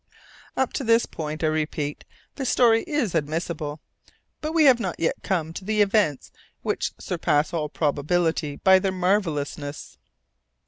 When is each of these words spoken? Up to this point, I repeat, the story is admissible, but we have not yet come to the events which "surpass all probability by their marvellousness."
Up 0.57 0.73
to 0.73 0.83
this 0.83 1.05
point, 1.05 1.43
I 1.43 1.47
repeat, 1.47 2.05
the 2.33 2.43
story 2.43 2.81
is 2.87 3.13
admissible, 3.13 3.79
but 4.41 4.51
we 4.51 4.63
have 4.65 4.79
not 4.79 4.99
yet 4.99 5.17
come 5.21 5.53
to 5.53 5.63
the 5.63 5.79
events 5.83 6.31
which 6.63 6.93
"surpass 6.97 7.53
all 7.53 7.69
probability 7.69 8.55
by 8.55 8.79
their 8.79 8.91
marvellousness." 8.91 9.97